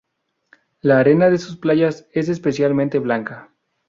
La 0.81 0.97
arena 0.97 1.29
de 1.29 1.37
sus 1.37 1.57
playas 1.57 2.07
es 2.11 2.27
especialmente 2.27 2.97
blanca. 2.97 3.51